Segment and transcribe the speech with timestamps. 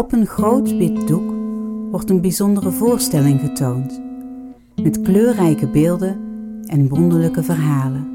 [0.00, 1.32] Op een groot wit doek
[1.90, 4.00] wordt een bijzondere voorstelling getoond,
[4.82, 6.20] met kleurrijke beelden
[6.66, 8.08] en wonderlijke verhalen.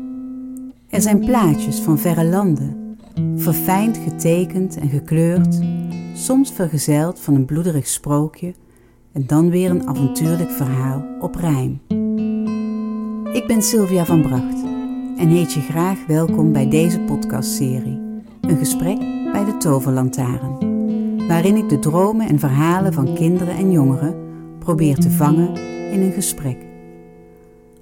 [0.89, 2.97] Er zijn plaatjes van verre landen,
[3.35, 5.59] verfijnd getekend en gekleurd,
[6.13, 8.53] soms vergezeld van een bloederig sprookje
[9.11, 11.79] en dan weer een avontuurlijk verhaal op rijm.
[13.33, 14.63] Ik ben Sylvia van Bracht
[15.17, 17.99] en heet je graag welkom bij deze podcastserie,
[18.41, 18.99] een gesprek
[19.31, 20.74] bij de Toverlantaarn,
[21.27, 24.15] waarin ik de dromen en verhalen van kinderen en jongeren
[24.59, 25.55] probeer te vangen
[25.91, 26.57] in een gesprek.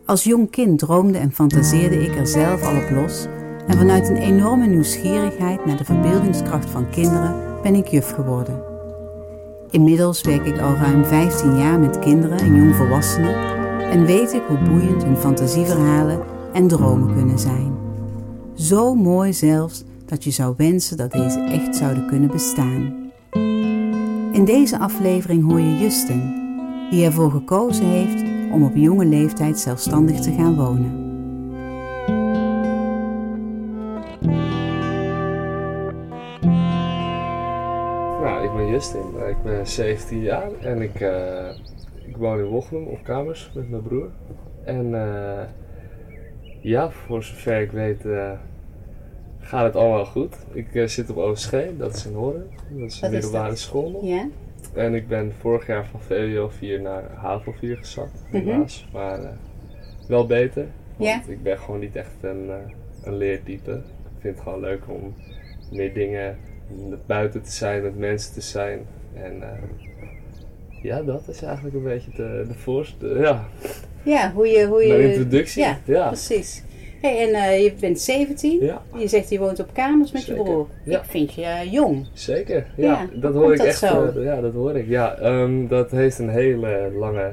[0.06, 3.28] Als jong kind droomde en fantaseerde ik er zelf al op los
[3.68, 8.62] en vanuit een enorme nieuwsgierigheid naar de verbeeldingskracht van kinderen ben ik juf geworden.
[9.70, 13.36] Inmiddels werk ik al ruim 15 jaar met kinderen en jongvolwassenen
[13.92, 16.20] en weet ik hoe boeiend hun fantasieverhalen
[16.54, 17.74] en dromen kunnen zijn.
[18.54, 23.03] Zo mooi zelfs dat je zou wensen dat deze echt zouden kunnen bestaan.
[24.34, 26.22] In deze aflevering hoor je Justin,
[26.90, 31.02] die ervoor gekozen heeft om op jonge leeftijd zelfstandig te gaan wonen.
[38.22, 41.50] Nou, ik ben Justin, ik ben 17 jaar en ik, uh,
[42.08, 44.10] ik woon in Wochnum op kamers met mijn broer.
[44.66, 45.42] En uh,
[46.62, 48.32] ja, voor zover ik weet uh,
[49.44, 50.36] gaat het allemaal goed.
[50.52, 54.00] Ik zit op OSG, dat is in Horen, dat is een middelbare school.
[54.04, 54.28] Ja.
[54.74, 58.86] En ik ben vorig jaar van VWO 4 naar HAVO 4 gezakt, helaas.
[58.86, 59.02] Mm -hmm.
[59.02, 59.30] Maar uh,
[60.08, 60.66] wel beter.
[60.96, 61.22] Want Ja.
[61.28, 62.54] ik ben gewoon niet echt een, uh,
[63.04, 63.72] een leertype.
[63.72, 65.14] Ik vind het gewoon leuk om
[65.72, 66.38] meer dingen
[67.06, 68.80] buiten te zijn, met mensen te zijn.
[69.14, 69.44] En
[70.82, 73.08] ja, dat is eigenlijk een beetje de, de voorste.
[73.08, 73.46] Ja,
[74.04, 74.66] Ja, hoe je...
[74.66, 75.64] Hoe je mijn introductie.
[75.64, 76.08] Ja, ja.
[76.08, 76.64] precies.
[77.04, 78.64] Hey, en eh, je bent 17.
[78.64, 78.82] Ja.
[78.98, 80.68] Je zegt je woont op kamers met Zeker, je broer.
[80.84, 80.98] ja.
[81.00, 82.06] Ik vind je eh, jong.
[82.14, 83.78] Zeker, ja, Ja, dat hoor ik dat echt.
[83.78, 84.06] zo?
[84.06, 84.88] eh, ja, dat hoor ik.
[84.88, 87.32] Ja, ehm, dat heeft een hele lange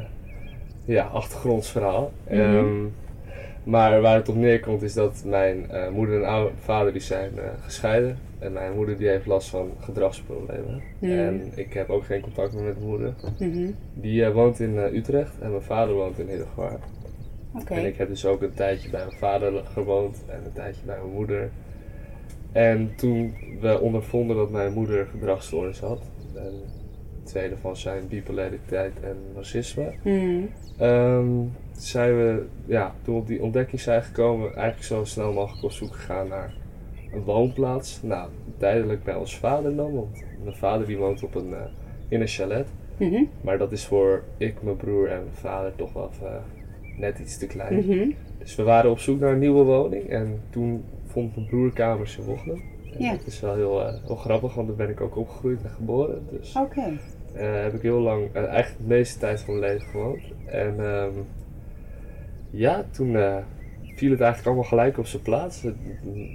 [0.85, 2.13] ja, achtergrondsverhaal.
[2.31, 2.41] Mhm.
[2.41, 2.85] Ehm,
[3.65, 7.31] maar waar het op neerkomt is dat mijn moeder en oude vader die zijn
[7.65, 8.19] gescheiden.
[8.39, 10.83] En mijn moeder die heeft last van gedragsproblemen.
[10.99, 11.13] Mhm.
[11.13, 13.15] En ik heb ook geen contact meer met mijn moeder.
[13.39, 13.71] Mhm.
[13.95, 16.83] Die woont in Utrecht en mijn vader woont in Heerdegewaard.
[17.69, 20.99] En ik heb dus ook een tijdje bij mijn vader gewoond en een tijdje bij
[21.01, 21.51] mijn moeder.
[22.53, 26.01] En toen we ondervonden dat mijn moeder gedragsstoornis had,
[26.35, 26.53] en
[27.23, 30.43] twee daarvan zijn bipolariteit en narcisme, Mhm.
[30.79, 31.29] ehm,
[31.73, 35.73] zijn we, ja, toen we op die ontdekking zijn gekomen, eigenlijk zo snel mogelijk op
[35.73, 36.55] zoek gegaan naar
[37.13, 38.03] een woonplaats.
[38.03, 41.61] Nou, tijdelijk bij ons vader dan, want mijn vader die woont op een, eh,
[42.09, 42.69] in een chalet.
[42.97, 43.25] Mhm.
[43.41, 46.43] Maar dat is voor ik, mijn broer en mijn vader toch wel even
[47.01, 47.75] net iets te klein.
[47.75, 48.11] Mhm.
[48.39, 52.19] Dus we waren op zoek naar een nieuwe woning en toen vond mijn broer kamers
[52.19, 52.63] in Wochnum.
[52.99, 53.11] Ja.
[53.11, 56.23] Dat is wel heel, eh, heel grappig, want daar ben ik ook opgegroeid en geboren.
[56.31, 56.99] Dus Oké.
[57.33, 60.23] eh, heb ik heel lang, eh, eigenlijk de meeste tijd van mijn leven gewoond.
[60.47, 61.11] En ehm,
[62.51, 63.17] ja, toen
[63.95, 65.61] viel het eigenlijk allemaal gelijk op zijn plaats.
[65.61, 65.73] De,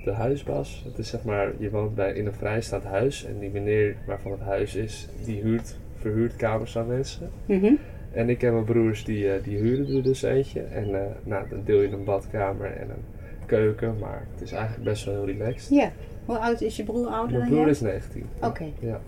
[0.03, 3.49] de huisbaas, het is zeg maar, je woont bij, in een vrijstaand huis en die
[3.49, 7.29] meneer waarvan het huis is, die huurt, verhuurt kamers aan mensen.
[7.45, 7.73] Mhm.
[8.15, 10.61] En ik en mijn broers die, eh, die huurden er dus eentje.
[10.61, 13.03] En eh, nou, dan deel je een badkamer en een
[13.45, 15.69] keuken, maar het is eigenlijk best wel heel relaxed.
[15.69, 15.91] Ja.
[16.25, 17.69] Hoe oud is je broer ouder Mijn dan broer jij?
[17.69, 18.25] is 19.
[18.41, 18.65] Oké.
[18.79, 18.99] Ja.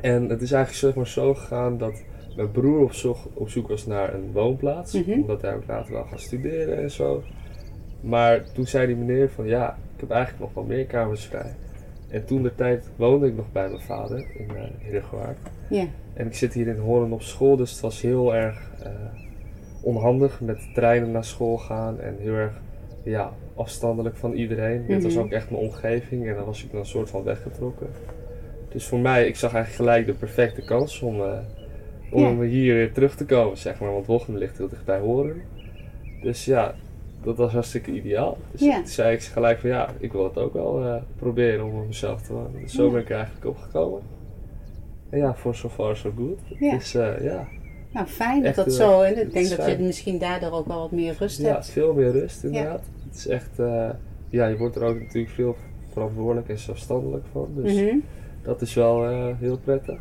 [0.00, 2.02] En het is eigenlijk zeg maar zo gegaan dat
[2.36, 4.92] mijn broer op zoek, op zoek was naar een woonplaats.
[4.92, 5.12] Mhm.
[5.12, 7.22] Omdat hij ook later wel gaan studeren en zo.
[8.00, 11.54] Maar toen zei die meneer van ja, ik heb eigenlijk nog wel meer kamers vrij.
[12.10, 14.50] En toen de tijd woonde ik nog bij mijn vader in
[14.92, 15.20] uh.
[15.70, 15.86] Ja.
[16.14, 18.90] En ik zit hier in Hoorn op school, dus het was heel erg eh,
[19.80, 22.52] onhandig met treinen naar school gaan en heel erg
[23.02, 24.86] ja, afstandelijk van iedereen.
[24.86, 25.22] Dit was Mhm.
[25.22, 27.86] ook echt mijn omgeving en dan was ik dan een soort van weggetrokken.
[28.68, 31.38] Dus voor mij, ik zag eigenlijk gelijk de perfecte kans om, eh,
[32.10, 33.92] om hier weer terug te komen, zeg maar.
[33.92, 35.42] Want Wochem ligt heel dicht bij Horen.
[36.22, 36.74] Dus ja,
[37.24, 38.36] dat was hartstikke ideaal.
[38.50, 38.74] Dus Ja.
[38.76, 42.22] toen zei ik gelijk van ja, ik wil het ook wel eh, proberen om mezelf
[42.22, 42.60] te wonen.
[42.62, 42.90] Dus zo Ja.
[42.90, 44.00] ben ik er eigenlijk opgekomen.
[45.10, 46.38] En ja, voor so far so good.
[46.58, 46.70] Ja.
[46.76, 47.48] Dus eh, ja,
[47.92, 49.00] Nou, fijn dat Echt, dat eh, zo...
[49.02, 49.86] En ik denk dat je fijn.
[49.86, 51.70] misschien daardoor ook wel wat meer rust ja, hebt.
[51.70, 52.82] veel meer rust inderdaad.
[53.08, 53.50] Het is echt,
[54.28, 55.56] ja, je wordt er ook natuurlijk veel
[55.92, 57.48] verantwoordelijk en zelfstandig van.
[57.54, 57.96] Dus Mhm.
[58.42, 59.08] dat is wel
[59.38, 59.98] heel prettig.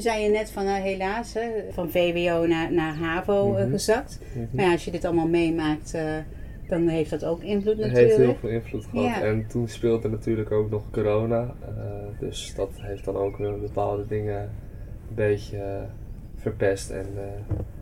[0.00, 3.70] Nu zei je net van, nou, helaas, hè, van VWO naar, naar HAVO eh, Mhm.
[3.70, 4.20] gezakt.
[4.34, 4.46] Mhm.
[4.52, 6.02] Maar ja, als je dit allemaal meemaakt, eh,
[6.68, 8.06] dan heeft dat ook invloed Het natuurlijk.
[8.16, 9.06] heeft heel veel invloed gehad.
[9.06, 9.22] Ja.
[9.22, 11.54] En toen speelde natuurlijk ook nog corona.
[11.64, 11.74] eh,
[12.20, 15.84] dus dat heeft dan ook weer bepaalde dingen een beetje
[16.36, 16.90] verpest.
[16.90, 17.06] En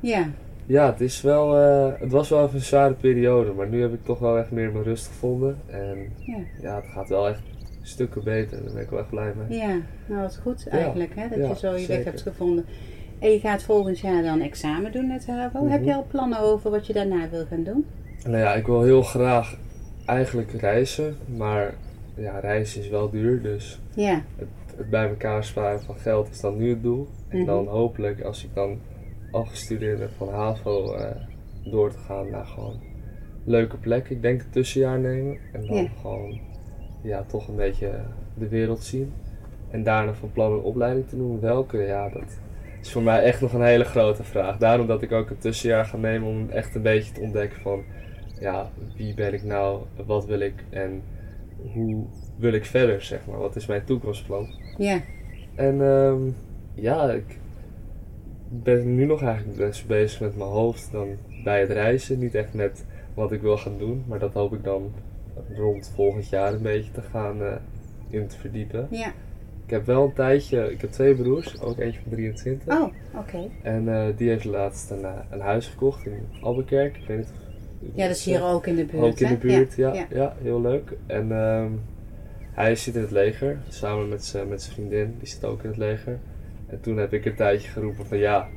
[0.00, 0.28] Ja,
[0.66, 1.52] ja, het, is wel,
[2.00, 3.52] het was wel even een zware periode.
[3.52, 5.58] Maar nu heb ik toch wel echt meer mijn rust gevonden.
[5.66, 7.42] En ja, ja, het gaat wel echt
[7.88, 8.64] stukken beter.
[8.64, 9.58] Daar ben ik wel echt blij mee.
[9.58, 9.76] ja.
[10.06, 12.64] Nou, wat goed eigenlijk hè, dat Ja, je zo je weg hebt gevonden.
[13.19, 15.67] En je gaat volgend jaar dan examen doen met HAVO.
[15.69, 15.88] Heb Mhm.
[15.88, 17.85] je al plannen over wat je daarna wil gaan doen?
[18.25, 19.56] Nou ja, ik wil heel graag
[20.06, 21.17] eigenlijk reizen.
[21.37, 21.75] Maar
[22.14, 23.43] ja, reizen is wel duur.
[23.43, 27.08] Dus Ja, het bij elkaar sparen van geld is dan nu het doel.
[27.29, 27.46] En Mhm.
[27.46, 28.79] dan hopelijk als ik dan
[29.31, 31.11] afgestudeerd ben van HAVO eh,
[31.64, 32.81] door te gaan naar gewoon
[33.44, 34.17] leuke plekken.
[34.17, 35.88] Ik denk een tussenjaar nemen en dan Ja.
[36.00, 36.40] gewoon
[37.00, 37.90] ja, toch een beetje
[38.34, 39.12] de wereld zien.
[39.70, 41.40] En daarna van plan een opleiding te doen.
[41.40, 41.78] Welke?
[41.78, 42.38] Ja, dat
[42.80, 44.58] is voor mij echt nog een hele grote vraag.
[44.58, 47.82] Daarom dat ik ook een tussenjaar ga nemen om echt een beetje te ontdekken van
[48.40, 51.02] ja, wie ben ik nou, wat wil ik en
[51.72, 52.04] hoe
[52.36, 53.38] wil ik verder, zeg maar.
[53.38, 54.48] Wat is mijn toekomstplan?
[54.78, 55.00] ja,
[55.54, 56.20] En ehm,
[56.74, 57.38] ja, ik
[58.48, 61.08] ben nu nog eigenlijk best bezig met mijn hoofd dan
[61.44, 62.18] bij het reizen.
[62.18, 62.84] Niet echt met
[63.14, 64.92] wat ik wil gaan doen, maar dat hoop ik dan
[65.56, 67.52] rond volgend jaar een beetje te gaan eh,
[68.08, 68.87] in te verdiepen.
[68.90, 69.12] ja.
[69.64, 72.75] Ik heb wel een tijdje, ik heb twee broers, ook eentje van 23.
[72.81, 73.38] Oh, oké.
[73.62, 77.00] En eh, die heeft laatst een, eh, een huis gekocht in Albuquerque.
[77.00, 79.02] Ik weet niet of- Ja, dat is hier ook in de buurt.
[79.05, 79.93] ook in de buurt, ja.
[79.94, 80.06] ja.
[80.11, 80.96] Ja, heel leuk.
[81.06, 81.70] En ehm,
[82.52, 86.19] hij zit in het leger, samen met zijn vriendin, die zit ook in het leger.
[86.67, 88.49] En toen heb ik een tijdje geroepen van ja,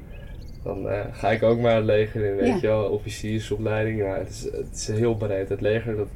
[0.64, 2.56] dan ga ik ook maar het leger in, weet Ja.
[2.62, 4.00] je wel, officiersopleiding.
[4.00, 5.50] Ja, het, is, het is heel breed.
[5.50, 6.08] Het leger, dat,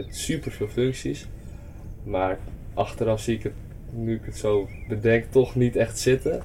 [0.00, 1.28] hebt super veel functies.
[2.04, 2.38] Maar
[2.74, 3.52] achteraf zie ik het,
[3.90, 6.42] nu ik het zo bedenk, toch niet echt zitten.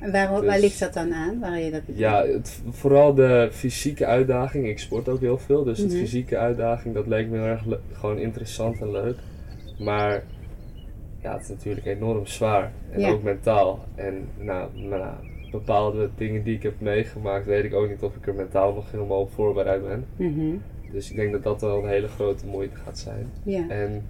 [0.00, 1.40] En waar, waar Dus- ligt dat dan aan?
[1.40, 4.66] Waar je dat Ja, het, vooral de fysieke uitdaging.
[4.68, 8.18] Ik sport ook heel veel, dus de fysieke uitdaging, dat leek me heel erg gewoon
[8.18, 9.16] interessant en leuk.
[9.78, 10.22] Maar
[11.22, 12.72] ja, het is natuurlijk enorm zwaar.
[12.90, 13.10] En Ja.
[13.10, 13.84] ook mentaal.
[13.94, 15.12] En nou, nou,
[15.50, 18.90] bepaalde dingen die ik heb meegemaakt, weet ik ook niet of ik er mentaal nog
[18.90, 20.04] helemaal op voorbereid ben.
[20.16, 20.54] Mhm.
[20.92, 23.26] Dus ik denk dat dat wel een hele grote moeite gaat zijn.
[23.44, 23.68] Ja.
[23.68, 24.02] En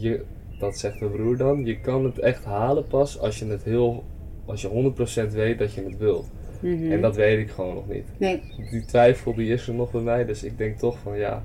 [0.00, 0.24] je,
[0.58, 4.04] dat zegt mijn broer dan, je kan het echt halen pas als je het heel,
[4.44, 4.92] als je
[5.28, 6.30] 100% weet dat je het wilt.
[6.60, 6.92] Mhm.
[6.92, 8.04] En dat weet ik gewoon nog niet.
[8.18, 11.42] Nee, Die twijfel die is er nog bij mij, dus ik denk toch van ja,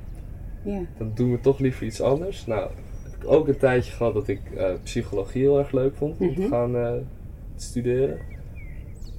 [0.64, 0.82] ja.
[0.98, 2.46] dan doen we toch liever iets anders.
[2.46, 2.70] Nou,
[3.04, 6.28] heb ik ook een tijdje gehad dat ik eh, psychologie heel erg leuk vond om
[6.28, 6.42] Mhm.
[6.42, 6.94] te gaan eh,
[7.56, 8.18] studeren.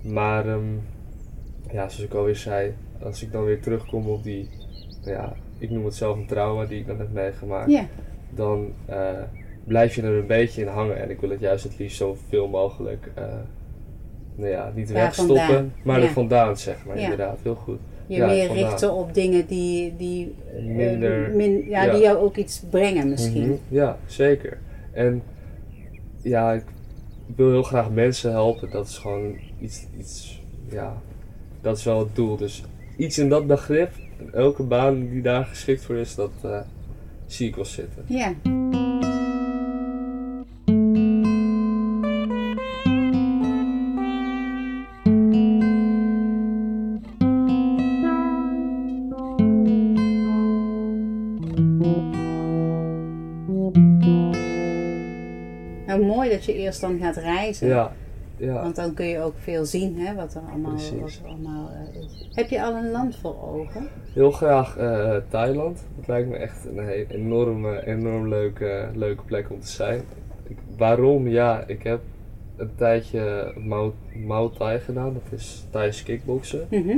[0.02, 0.74] Maar ehm,
[1.72, 4.48] ja, zoals ik alweer zei, als ik dan weer terugkom op die,
[5.06, 7.86] ja, ik noem het zelf een trauma die ik dan heb meegemaakt, Ja,
[8.30, 9.08] dan eh,
[9.64, 10.96] blijf je er een beetje in hangen.
[11.00, 13.24] En ik wil het juist het liefst zoveel mogelijk, eh,
[14.34, 16.06] nou ja, niet wegstoppen, vandaan, maar ja.
[16.06, 17.02] er vandaan zeg maar, Ja.
[17.02, 17.78] inderdaad, heel goed.
[18.06, 21.92] je Ja, meer richten op dingen die, die, eh, Minder- min- ja, ja.
[21.92, 23.42] die jou ook iets brengen misschien.
[23.46, 24.58] Mhm, Ja, zeker.
[24.92, 25.22] En
[26.22, 26.64] ja, ik
[27.36, 28.70] wil heel graag mensen helpen.
[28.70, 30.96] Dat is gewoon iets, iets ja,
[31.60, 32.36] dat is wel het doel.
[32.36, 32.64] Dus
[32.96, 36.60] iets in dat begrip, en elke baan die daar geschikt voor is, dat eh,
[37.26, 38.04] zie ik wel zitten.
[38.06, 38.34] Ja.
[55.86, 57.68] Nou, mooi dat je eerst dan gaat reizen.
[57.68, 57.92] Ja,
[58.36, 58.62] ja.
[58.62, 61.00] Want dan kun je ook veel zien hè, wat er allemaal, Precies.
[61.00, 62.28] wat er allemaal eh, is.
[62.32, 63.88] Heb je al een land voor ogen?
[64.12, 65.84] Heel graag eh, Thailand.
[65.96, 70.00] Dat lijkt me echt een enorm, enorm leuke, leuke plek om te zijn.
[70.48, 71.28] Ik- waarom?
[71.28, 72.00] Ja, ik heb
[72.56, 73.52] een tijdje
[74.14, 75.12] Muay Thai gedaan.
[75.12, 76.66] Dat is Thais kickboksen.
[76.70, 76.96] Mhm.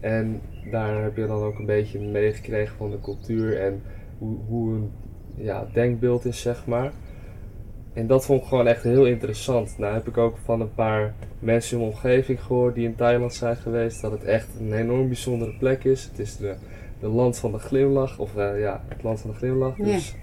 [0.00, 3.82] En daar heb je dan ook een beetje meegekregen van de cultuur en
[4.18, 4.90] hoe, hoe een
[5.36, 6.92] ja, denkbeeld is, zeg maar.
[7.92, 9.78] En dat vond ik gewoon echt heel interessant.
[9.78, 13.34] Nou heb ik ook van een paar mensen in mijn omgeving gehoord die in Thailand
[13.34, 16.04] zijn geweest, dat het echt een enorm bijzondere plek is.
[16.04, 16.54] Het is de,
[17.00, 19.76] de land van de glimlach, of eh, ja, het land van de glimlach.
[19.76, 19.84] Ja.
[19.84, 20.14] Dus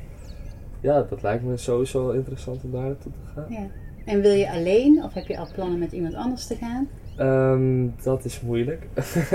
[0.81, 3.45] ja, dat lijkt me sowieso wel interessant om daar naartoe te gaan.
[3.49, 3.67] Ja.
[4.05, 6.87] En wil je alleen of heb je al plannen met iemand anders te gaan?
[7.17, 8.87] Ehm, dat is moeilijk.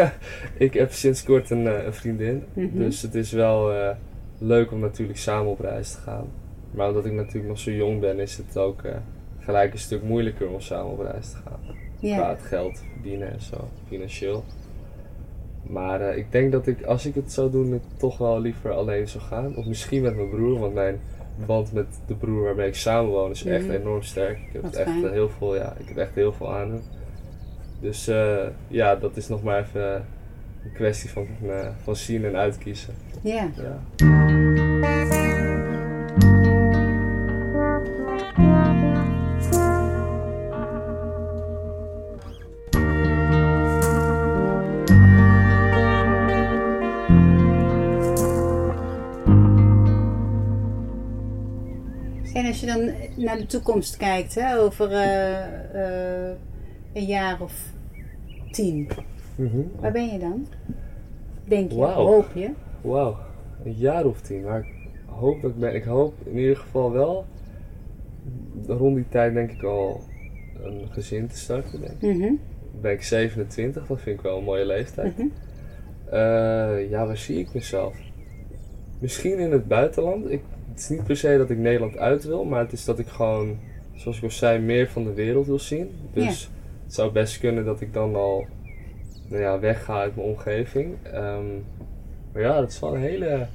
[0.66, 2.42] ik heb sinds kort een, eh, een vriendin.
[2.52, 2.78] Mhm.
[2.78, 3.90] Dus het is wel eh,
[4.38, 6.26] leuk om natuurlijk samen op reis te gaan.
[6.72, 8.94] Maar omdat ik natuurlijk nog zo jong ben, is het ook eh,
[9.38, 11.60] gelijk een stuk moeilijker om samen op reis te gaan.
[11.98, 12.28] Qua Ja.
[12.30, 14.44] het geld verdienen en zo, financieel.
[15.62, 18.70] Maar eh, ik denk dat ik, als ik het zou doen, ik toch wel liever
[18.70, 19.56] alleen zou gaan.
[19.56, 21.00] Of misschien met mijn broer, want mijn
[21.46, 23.74] band met de broer waarmee ik samenwoon is echt Mhm.
[23.74, 24.38] enorm sterk.
[24.38, 25.04] Ik heb Wat echt fijn.
[25.04, 26.80] eh, heel veel, ja, ik heb echt heel veel aan hem.
[27.80, 28.04] Dus
[28.68, 29.94] ja, dat is nog maar even
[30.64, 31.26] een kwestie van,
[31.82, 32.94] van zien en uitkiezen.
[33.22, 33.50] Ja.
[52.52, 52.90] Als je dan
[53.24, 56.36] naar de toekomst kijkt, hè, over eh, eh,
[56.92, 57.72] een jaar of
[58.50, 58.88] tien,
[59.36, 59.60] Mhm.
[59.80, 60.46] waar ben je dan?
[61.44, 62.50] Denk je, hoop je?
[62.80, 63.16] Wauw,
[63.64, 64.42] een jaar of tien.
[64.42, 64.66] Maar ik
[65.06, 65.74] hoop dat ik ben.
[65.74, 67.24] Ik hoop in ieder geval wel
[68.66, 70.00] rond die tijd denk ik al
[70.62, 71.80] een gezin te starten.
[71.80, 72.16] Denk ik.
[72.18, 72.32] Mhm,
[72.80, 75.18] ben ik 27, dat vind ik wel een mooie leeftijd.
[75.18, 75.26] mhm.
[76.10, 77.96] Eh, ja, waar zie ik mezelf?
[78.98, 80.30] Misschien in het buitenland.
[80.30, 80.42] Ik,
[80.82, 83.58] is niet per se dat ik Nederland uit wil, maar het is dat ik gewoon,
[83.94, 85.90] zoals ik al zei, meer van de wereld wil zien.
[86.12, 86.50] Dus
[86.84, 88.46] het zou best kunnen dat ik dan al
[89.28, 90.96] nou ja, wegga uit mijn omgeving.
[91.02, 91.46] Ehm,
[92.32, 93.46] maar ja, dat is wel een hele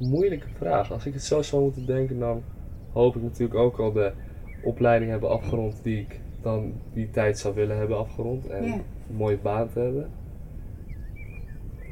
[0.00, 0.92] moeilijke vraag.
[0.92, 2.42] Als ik het zo zou moeten denken, dan
[2.92, 4.12] hoop ik natuurlijk ook al de
[4.62, 8.46] opleiding hebben afgerond die ik dan die tijd zou willen hebben afgerond.
[8.46, 8.82] En een
[9.16, 10.10] mooie baan te hebben.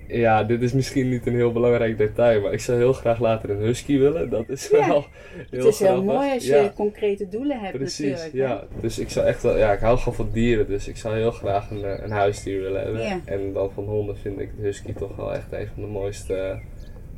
[0.08, 3.50] Ja, dit is misschien niet een heel belangrijk detail, maar ik zou heel graag later
[3.50, 4.30] een husky willen.
[4.30, 4.86] Dat is Ja.
[4.88, 5.04] wel
[5.50, 6.72] heel Het is heel mooi als je Ja.
[6.74, 8.32] concrete doelen hebt Precies, natuurlijk.
[8.34, 8.64] ja.
[8.80, 11.30] Dus ik zou echt wel, ja, ik hou gewoon van dieren, dus ik zou heel
[11.30, 13.02] graag een, eh, een huisdier willen hebben.
[13.02, 13.20] Ja.
[13.24, 16.58] En dan van honden vind ik de husky toch wel echt een van de mooiste,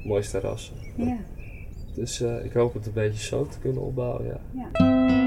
[0.05, 0.75] mooiste rassen.
[0.97, 1.17] Ja.
[1.95, 5.26] Dus eh, ik hoop het een beetje zo te kunnen opbouwen, ja.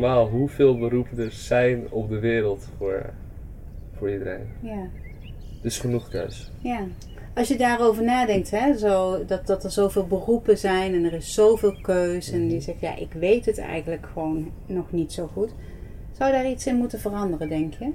[0.00, 3.10] Normaal hoeveel beroepen er zijn op de wereld voor,
[3.96, 4.46] voor iedereen.
[4.60, 4.88] Ja.
[5.62, 6.50] Dus genoeg keus.
[6.58, 6.80] Ja.
[7.34, 11.34] Als je daarover nadenkt, hè, zo, dat, dat er zoveel beroepen zijn en er is
[11.34, 15.54] zoveel keus en je zegt, ja, ik weet het eigenlijk gewoon nog niet zo goed.
[16.12, 17.90] Zou daar iets in moeten veranderen, denk je?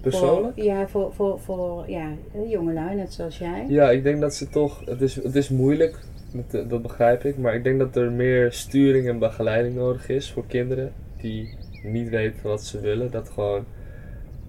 [0.00, 0.54] Persoonlijk?
[0.54, 2.12] Voor, ja, voor, voor, voor ja,
[2.46, 3.64] jongelui, net zoals jij.
[3.68, 4.82] Ja, ik denk dat ze toch.
[4.84, 5.98] Het is, het is moeilijk,
[6.32, 7.38] dat, eh, dat begrijp ik.
[7.38, 12.08] Maar ik denk dat er meer sturing en begeleiding nodig is voor kinderen die niet
[12.08, 13.10] weten wat ze willen.
[13.10, 13.64] Dat gewoon.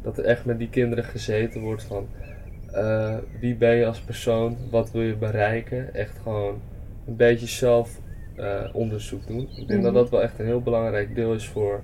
[0.02, 2.08] Dat er echt met die kinderen gezeten wordt van.
[2.72, 4.58] eh, wie ben je als persoon?
[4.72, 5.94] Wat wil je bereiken?
[5.94, 6.62] Echt gewoon
[7.08, 8.00] een beetje zelf
[8.36, 9.42] eh, onderzoek doen.
[9.56, 9.82] Ik denk Mhm.
[9.82, 11.82] dat dat wel echt een heel belangrijk deel is voor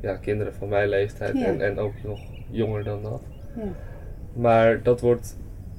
[0.00, 1.44] ja, kinderen van mijn leeftijd Ja.
[1.44, 3.22] en, en ook nog jonger dan dat.
[3.56, 3.62] Ja.
[4.32, 5.36] Maar dat wordt,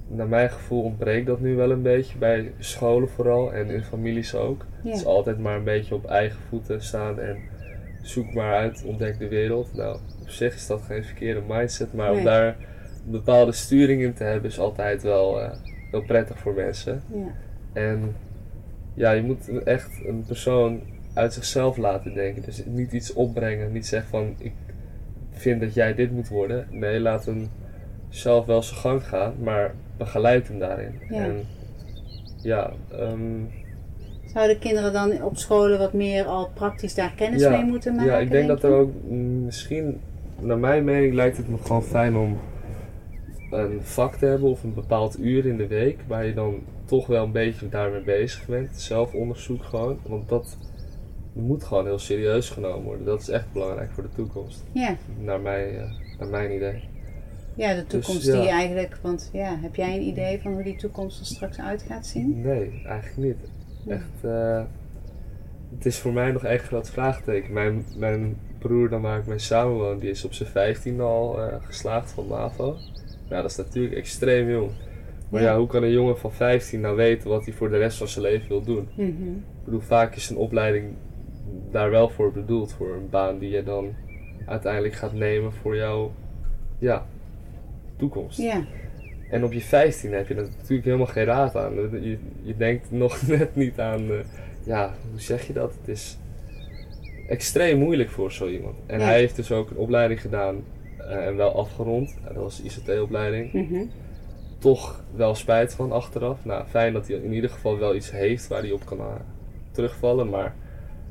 [0.07, 4.35] naar mijn gevoel ontbreekt dat nu wel een beetje bij scholen vooral en in families
[4.35, 4.65] ook.
[4.83, 7.37] Het is altijd maar een beetje op eigen voeten staan en
[8.07, 9.73] zoek maar uit, ontdek de wereld.
[9.73, 12.17] Nou, op zich is dat geen verkeerde mindset, maar Nee.
[12.17, 12.47] om daar
[13.05, 15.39] een bepaalde sturing in te hebben is altijd wel,
[15.91, 17.03] wel prettig voor mensen.
[17.13, 17.33] Ja.
[17.73, 18.15] En
[18.93, 20.81] ja, je moet echt een persoon
[21.13, 22.41] uit zichzelf laten denken.
[22.41, 24.53] Dus niet iets opbrengen, niet zeggen van ik
[25.31, 26.67] vind dat jij dit moet worden.
[26.69, 27.49] Nee, laat hem
[28.09, 30.99] zelf wel zijn gang gaan, maar begeleid hem daarin.
[31.09, 31.15] Ja.
[31.23, 31.45] En
[32.41, 33.41] ja, ehm,
[34.35, 38.11] Zouden kinderen dan op scholen wat meer al praktisch daar kennis Ja, mee moeten maken?
[38.11, 38.91] ja, ik denk dat er ook
[39.45, 39.99] misschien,
[40.39, 42.37] naar mijn mening lijkt het me gewoon fijn om
[43.51, 47.07] een vak te hebben of een bepaald uur in de week waar je dan toch
[47.07, 48.69] wel een beetje daarmee bezig bent.
[48.81, 50.57] Zelfonderzoek gewoon, want dat
[51.33, 53.05] moet gewoon heel serieus genomen worden.
[53.05, 54.95] Dat is echt belangrijk voor de toekomst, Ja.
[55.19, 56.83] naar, mij, eh, naar mijn idee.
[57.55, 58.41] ja, de toekomst Dus, ja.
[58.41, 58.97] die eigenlijk...
[59.01, 62.41] Want ja, heb jij een idee van hoe die toekomst er straks uit gaat zien?
[62.41, 63.49] Nee, eigenlijk niet.
[63.87, 64.63] Echt, eh,
[65.75, 67.53] het is voor mij nog echt een groot vraagteken.
[67.53, 71.55] Mijn, mijn broer, dan waar ik mee samenwoon, die is op zijn 15 al eh,
[71.61, 72.77] geslaagd van MAVO.
[73.29, 74.71] Nou, dat is natuurlijk extreem jong.
[75.29, 75.51] Maar Ja.
[75.51, 75.57] ja.
[75.57, 78.25] hoe kan een jongen van 15 nou weten wat hij voor de rest van zijn
[78.25, 78.87] leven wil doen?
[78.95, 79.27] Mhm.
[79.31, 80.93] Ik bedoel, vaak is een opleiding
[81.71, 83.93] daar wel voor bedoeld, voor een baan die je dan
[84.45, 86.11] uiteindelijk gaat nemen voor jouw
[86.79, 87.05] ja,
[87.95, 88.37] toekomst.
[88.37, 88.63] Ja.
[89.29, 91.73] En op je 15 heb je er natuurlijk helemaal geen raad aan.
[91.75, 94.15] Je, je denkt nog net niet aan, eh,
[94.65, 95.73] ja, hoe zeg je dat?
[95.79, 96.17] Het is
[97.27, 98.75] extreem moeilijk voor zo iemand.
[98.85, 99.05] En Ja.
[99.05, 100.63] hij heeft dus ook een opleiding gedaan
[100.97, 102.15] eh, en wel afgerond.
[102.23, 103.53] Dat was de ICT-opleiding.
[103.53, 103.83] Mhm.
[104.59, 106.45] Toch wel spijt van achteraf.
[106.45, 109.05] Nou, fijn dat hij in ieder geval wel iets heeft waar hij op kan eh,
[109.71, 110.29] terugvallen.
[110.29, 110.55] Maar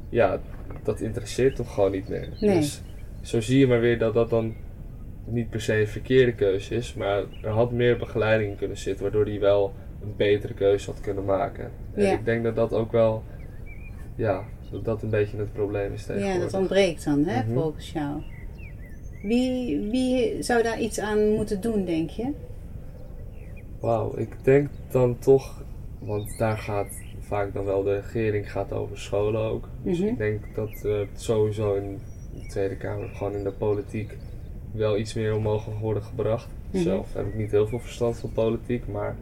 [0.09, 0.40] ja,
[0.83, 2.28] dat interesseert hem gewoon niet meer.
[2.40, 2.56] Nee.
[2.56, 2.83] Dus
[3.23, 4.54] zo zie je maar weer dat dat dan
[5.25, 9.02] niet per se een verkeerde keuze is, maar er had meer begeleiding in kunnen zitten,
[9.02, 11.71] waardoor hij wel een betere keuze had kunnen maken.
[11.95, 12.12] En Ja.
[12.12, 13.23] ik denk dat dat ook wel,
[14.16, 16.50] ja, dat dat een beetje het probleem is ja, tegenwoordig.
[16.50, 17.52] dat ontbreekt dan, hè, Mhm.
[17.52, 18.23] volgens jou.
[19.23, 22.31] Wie, wie zou daar iets aan moeten doen, denk je?
[23.81, 25.62] Wauw, ik denk dan toch,
[25.99, 29.69] want daar gaat vaak dan wel de regering gaat over scholen ook.
[29.83, 30.09] Dus Mhm.
[30.09, 31.99] ik denk dat het sowieso in
[32.35, 34.16] de Tweede Kamer, gewoon in de politiek,
[34.75, 36.49] wel iets meer omhoog mag worden gebracht.
[36.71, 36.83] Mhm.
[36.83, 39.16] Zelf heb ik niet heel veel verstand van politiek, maar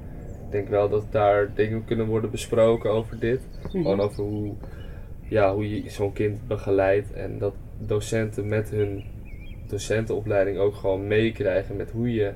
[0.44, 3.40] ik denk wel dat daar dingen kunnen worden besproken over dit.
[3.62, 3.70] Mhm.
[3.70, 4.54] Gewoon over hoe,
[5.28, 9.04] ja, hoe je zo'n kind begeleidt en dat docenten met hun
[9.66, 12.32] docentenopleiding ook gewoon meekrijgen met hoe je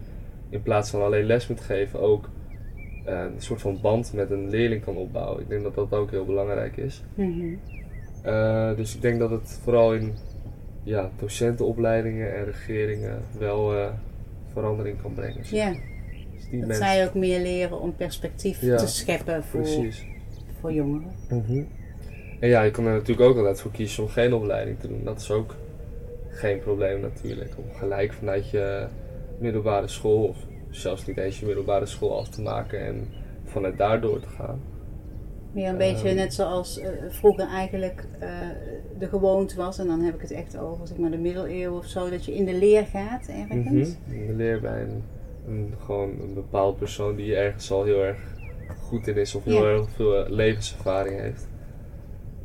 [0.49, 2.29] in plaats van alleen les moet geven ook
[3.05, 5.43] eh, een soort van band met een leerling kan opbouwen.
[5.43, 7.03] Ik denk dat dat ook heel belangrijk is.
[7.15, 7.55] Mhm.
[8.23, 10.13] Eh, dus ik denk dat het vooral in
[10.87, 13.89] ja, docentenopleidingen en regeringen wel eh,
[14.53, 15.43] verandering kan brengen.
[15.51, 19.61] Ja, Dus die dat mensen, zij ook meer leren om perspectief Ja, te scheppen voor,
[19.61, 20.07] precies.
[20.61, 21.11] voor jongeren.
[22.41, 25.05] En ja, je kan er natuurlijk ook altijd voor kiezen om geen opleiding te doen.
[25.05, 25.55] Dat is ook
[26.31, 27.51] geen probleem natuurlijk.
[27.57, 28.87] Om gelijk vanuit je
[29.39, 30.37] middelbare school, of
[30.71, 33.09] zelfs niet eens je middelbare school af te maken en
[33.45, 34.61] vanuit daar door te gaan.
[35.57, 36.17] Meer een beetje Ehm.
[36.17, 38.29] net zoals eh, vroeger eigenlijk eh,
[38.99, 39.79] de gewoonte was.
[39.79, 42.11] En dan heb ik het echt over zeg maar, de middeleeuwen of zo.
[42.11, 43.97] Dat je in de leer gaat ergens.
[44.07, 44.25] Mhm.
[44.27, 45.03] Je leert bij een,
[45.49, 48.19] een, gewoon een bepaald persoon die ergens al heel erg
[48.83, 49.71] goed in is of heel Ja.
[49.79, 51.49] erg veel eh, levenservaring heeft.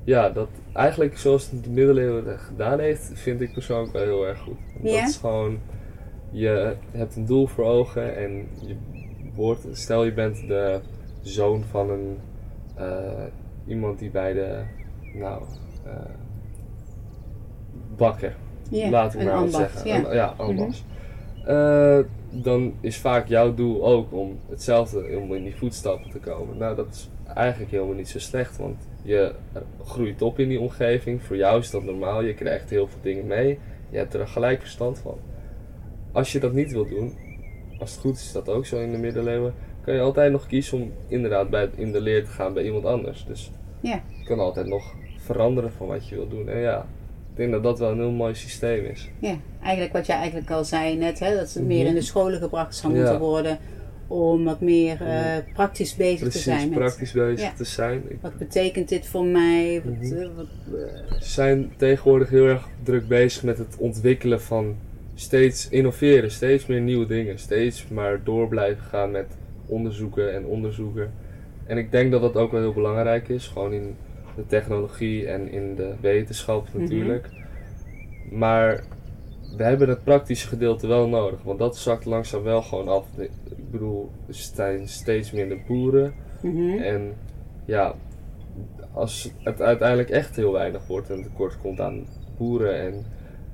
[0.04, 4.40] Ja, dat eigenlijk zoals het de middeleeuwen gedaan heeft, vind ik persoonlijk wel heel erg
[4.40, 4.58] goed.
[4.74, 5.00] Want Ja?
[5.00, 5.60] Dat is gewoon,
[6.32, 8.76] je hebt een doel voor ogen en je
[9.36, 10.80] wordt, stel je bent de
[11.22, 12.18] zoon van een,
[13.68, 14.60] iemand die bij de,
[15.14, 15.42] nou,
[15.86, 15.92] eh,
[17.98, 18.36] bakker
[18.72, 19.56] laten we een maar ambacht.
[19.80, 19.90] zeggen.
[19.90, 20.10] Ja.
[20.10, 20.84] Een- ja, ambacht.
[21.46, 26.58] Eh, dan is vaak jouw doel ook om hetzelfde, om in die voetstappen te komen.
[26.58, 29.34] Nou, dat is eigenlijk helemaal niet zo slecht, want je
[29.86, 31.24] groeit op in die omgeving.
[31.24, 33.60] Voor jou is dat normaal, je krijgt heel veel dingen mee.
[33.90, 35.18] Je hebt er een gelijk verstand van.
[36.12, 37.14] Als je dat niet wil doen,
[37.80, 39.54] als het goed is, is dat ook zo in de middeleeuwen,
[39.86, 42.86] kan je altijd nog kiezen om inderdaad bij, in de leer te gaan bij iemand
[42.86, 43.26] anders.
[43.28, 44.02] Dus Ja.
[44.20, 46.50] je kan altijd nog veranderen van wat je wil doen.
[46.50, 46.78] En ja,
[47.32, 49.10] ik denk dat dat wel een heel mooi systeem is.
[49.20, 51.68] Ja, eigenlijk wat jij eigenlijk al zei net, hè, dat het Mhm.
[51.68, 53.00] meer in de scholen gebracht zou Ja.
[53.00, 53.58] moeten worden
[54.08, 55.44] om wat meer eh, Ja.
[55.54, 57.54] praktisch bezig Precies, te zijn met praktisch bezig Ja.
[57.58, 58.04] te zijn.
[58.08, 60.14] Ik- wat betekent dit voor mij, wat, Mhm.
[60.22, 64.76] eh, wat, eh, Ze zijn tegenwoordig heel erg druk bezig met het ontwikkelen van
[65.16, 69.26] steeds innoveren, steeds meer nieuwe dingen, steeds maar door blijven gaan met
[69.72, 71.12] onderzoeken en onderzoeken.
[71.66, 73.96] En ik denk dat dat ook wel heel belangrijk is, gewoon in
[74.36, 76.78] de technologie en in de wetenschap Mhm.
[76.82, 77.30] natuurlijk.
[78.32, 78.84] Maar
[79.58, 83.06] we hebben het praktische gedeelte wel nodig, want dat zakt langzaam wel gewoon af.
[83.18, 86.14] Ik bedoel, er zijn steeds minder boeren.
[86.42, 86.78] mhm.
[86.78, 87.14] En
[87.66, 87.94] ja,
[88.94, 92.06] als het uiteindelijk echt heel weinig wordt en tekort komt aan
[92.38, 93.06] boeren en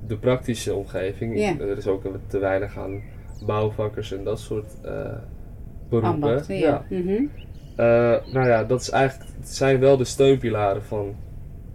[0.06, 3.02] de praktische omgeving, er is ook te weinig aan
[3.46, 4.66] bouwvakkers en dat soort
[5.88, 6.56] beroepen.
[6.58, 6.84] ja.
[6.90, 7.24] Mhm.
[7.76, 7.86] Eh,
[8.32, 11.14] nou ja, dat is eigenlijk, het zijn wel de steunpilaren van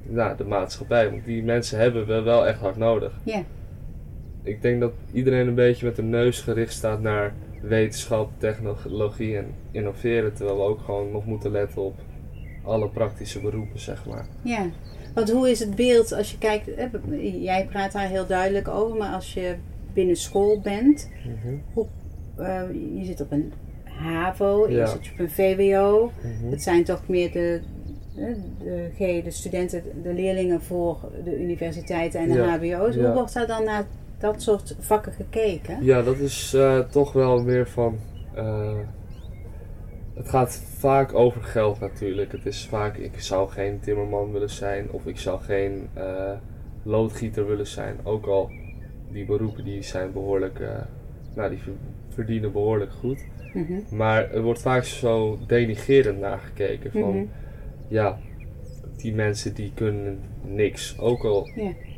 [0.04, 3.12] nou, de maatschappij, want die mensen hebben we wel echt hard nodig.
[3.24, 3.44] Ja.
[4.44, 9.46] Ik denk dat iedereen een beetje met de neus gericht staat naar wetenschap, technologie en
[9.72, 11.96] innoveren, terwijl we ook gewoon nog moeten letten op
[12.64, 14.26] alle praktische beroepen, zeg maar.
[14.42, 14.70] Ja,
[15.14, 16.70] want hoe is het beeld als je kijkt,
[17.42, 19.56] jij praat daar heel duidelijk over, maar als je
[19.94, 21.10] binnen school bent,
[22.36, 22.62] eh,
[22.96, 23.54] je zit op een
[23.96, 24.92] HAVO, Ja.
[24.94, 26.52] op een VWO, Mhm.
[26.52, 27.62] het zijn toch meer de,
[28.16, 28.36] de,
[28.98, 32.96] de, de studenten, de leerlingen voor de universiteiten en de Ja, HBO's.
[32.96, 33.86] Hoe wordt daar dan naar
[34.18, 35.84] dat soort vakken gekeken?
[35.84, 37.98] Ja, dat is eh, toch wel meer van.
[38.36, 38.72] eh,
[40.14, 42.32] het gaat vaak over geld natuurlijk.
[42.32, 46.32] Het is vaak, ik zou geen timmerman willen zijn of ik zou geen eh,
[46.84, 47.96] loodgieter willen zijn.
[48.04, 48.50] Ook al
[49.12, 50.70] die beroepen die zijn behoorlijk, eh,
[51.36, 51.72] nou die ver-
[52.10, 53.26] verdienen behoorlijk goed.
[53.54, 53.96] Mhm.
[53.96, 57.26] Maar er wordt vaak zo denigerend naar gekeken van, Mhm.
[57.88, 58.18] ja,
[58.98, 61.00] die mensen die kunnen niks.
[61.00, 61.50] Ook al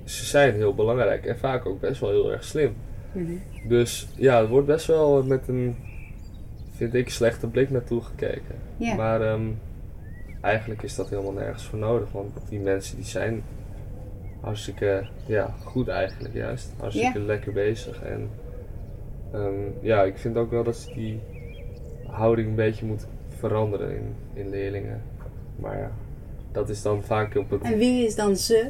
[0.04, 2.74] ze zijn heel belangrijk en vaak ook best wel heel erg slim.
[3.12, 3.32] Mhm.
[3.68, 5.76] Dus ja, het wordt best wel met een,
[6.76, 8.56] vind ik, slechte blik naartoe gekeken.
[8.96, 9.46] Maar ehm,
[10.42, 13.44] eigenlijk is dat helemaal nergens voor nodig, want die mensen die zijn
[14.42, 16.74] hartstikke ja, goed eigenlijk juist.
[16.80, 18.02] Hartstikke lekker bezig.
[18.04, 18.30] En
[19.34, 21.20] ehm, ja, ik vind ook wel dat ze die
[22.16, 25.02] houding een beetje moet veranderen in, in leerlingen.
[25.56, 25.92] Maar ja,
[26.52, 27.62] dat is dan vaak op het...
[27.62, 28.70] En wie is dan ze?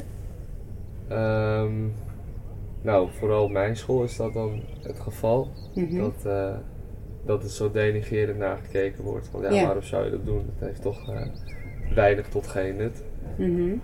[1.08, 1.74] Ehm,
[2.82, 5.48] nou, vooral op mijn school is dat dan het geval.
[5.74, 5.98] Mhm.
[5.98, 6.56] Dat, eh,
[7.24, 9.28] dat het zo denigerend naar gekeken wordt.
[9.28, 10.50] Van ja, waarom zou je dat doen?
[10.58, 11.26] Het heeft toch eh,
[11.94, 13.02] weinig tot geen nut.
[13.36, 13.76] Mhm.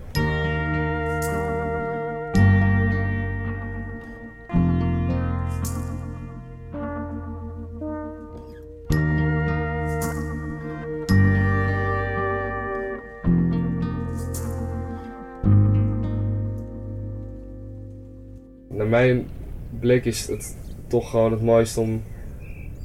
[19.83, 22.03] Blik is het toch gewoon het mooiste om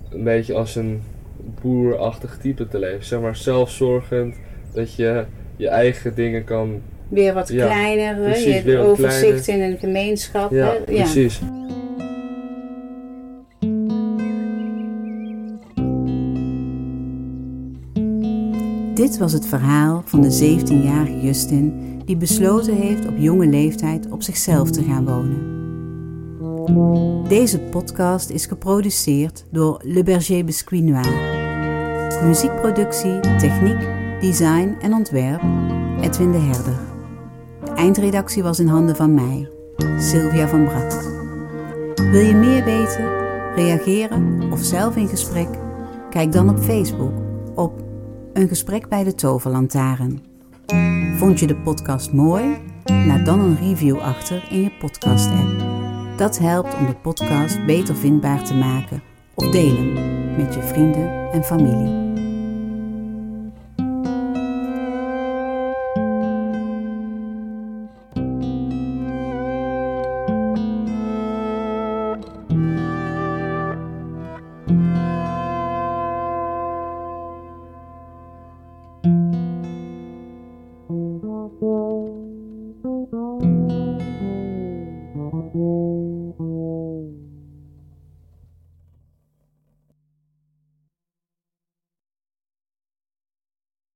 [0.10, 1.02] een beetje als een
[1.62, 3.06] boerachtig type te leven.
[3.06, 4.36] Zeg maar zelfzorgend,
[4.74, 6.82] dat je je eigen dingen kan.
[7.08, 10.52] Weer wat Ja, kleiner, precies, je hebt weer wat overzicht in een gemeenschap.
[10.52, 10.76] Ja.
[10.86, 11.42] precies.
[18.94, 24.24] Dit was het verhaal van de 17-jarige Justin die besloten heeft op jonge leeftijd op
[24.24, 25.57] zichzelf te gaan wonen.
[27.28, 30.84] Deze podcast is geproduceerd door Le Berger Biscuit.
[32.24, 33.88] Muziekproductie, techniek,
[34.20, 35.42] design en ontwerp
[36.02, 36.80] Edwin de Herder.
[37.64, 39.50] De eindredactie was in handen van mij,
[39.98, 41.10] Sylvia van Bracht.
[41.96, 43.06] Wil je meer weten,
[43.56, 45.50] reageren of zelf in gesprek?
[46.10, 47.14] Kijk dan op Facebook
[47.56, 47.84] op
[48.34, 50.22] Een gesprek bij de Toverlantaarn.
[51.18, 52.58] Vond je de podcast mooi?
[52.86, 55.77] Laat dan een review achter in je podcast-app.
[56.18, 59.04] Dat helpt om de podcast beter vindbaar te maken
[59.34, 59.94] of delen
[60.36, 62.07] met je vrienden en familie.